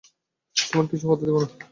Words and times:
তোমার 0.55 0.85
কিছু 0.91 1.05
হতে 1.09 1.23
দেব 1.27 1.37
না। 1.41 1.47